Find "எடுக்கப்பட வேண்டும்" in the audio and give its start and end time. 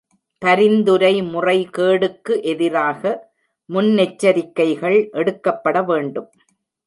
5.11-6.29